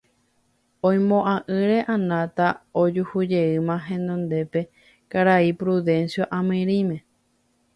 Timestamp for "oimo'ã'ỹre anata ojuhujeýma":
0.91-3.75